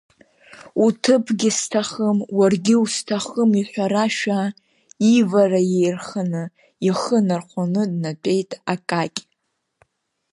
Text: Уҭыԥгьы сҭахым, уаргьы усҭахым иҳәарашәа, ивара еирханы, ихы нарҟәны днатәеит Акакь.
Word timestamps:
Уҭыԥгьы 0.85 1.49
сҭахым, 1.57 2.17
уаргьы 2.37 2.75
усҭахым 2.83 3.51
иҳәарашәа, 3.61 4.39
ивара 5.17 5.61
еирханы, 5.81 6.43
ихы 6.87 7.17
нарҟәны 7.27 7.81
днатәеит 7.91 8.51
Акакь. 8.73 9.21